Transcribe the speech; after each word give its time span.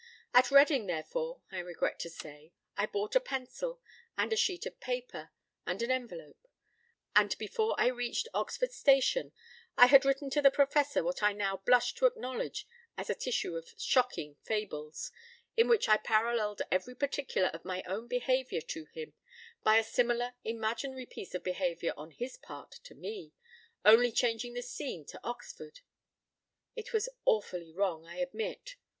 At 0.33 0.49
Reading, 0.49 0.87
therefore, 0.87 1.41
I 1.51 1.59
regret 1.59 1.99
to 1.99 2.09
say, 2.09 2.53
I 2.75 2.87
bought 2.87 3.15
a 3.15 3.19
pencil, 3.19 3.79
and 4.17 4.33
a 4.33 4.35
sheet 4.35 4.65
of 4.65 4.79
paper, 4.79 5.29
and 5.67 5.79
an 5.83 5.91
envelope; 5.91 6.47
and 7.15 7.37
before 7.37 7.75
I 7.79 7.85
reached 7.85 8.27
Oxford 8.33 8.71
station, 8.71 9.31
I 9.77 9.85
had 9.85 10.03
written 10.03 10.31
to 10.31 10.41
the 10.41 10.49
Professor 10.49 11.03
what 11.03 11.21
I 11.21 11.33
now 11.33 11.57
blush 11.67 11.93
to 11.93 12.07
acknowledge 12.07 12.67
as 12.97 13.11
a 13.11 13.13
tissue 13.13 13.55
of 13.55 13.75
shocking 13.77 14.37
fables, 14.41 15.11
in 15.55 15.67
which 15.67 15.87
I 15.87 15.97
paralleled 15.97 16.63
every 16.71 16.95
particular 16.95 17.49
of 17.49 17.63
my 17.63 17.83
own 17.85 18.07
behaviour 18.07 18.61
to 18.61 18.85
him 18.85 19.13
by 19.61 19.77
a 19.77 19.83
similar 19.83 20.33
imaginary 20.43 21.05
piece 21.05 21.35
of 21.35 21.43
behaviour 21.43 21.93
on 21.95 22.09
his 22.09 22.37
part 22.37 22.71
to 22.85 22.95
me, 22.95 23.33
only 23.85 24.11
changing 24.11 24.53
the 24.55 24.63
scene 24.63 25.05
to 25.09 25.19
Oxford. 25.23 25.81
It 26.75 26.91
was 26.91 27.07
awfully 27.23 27.71
wrong, 27.71 28.07
I 28.07 28.15
admit. 28.17 28.77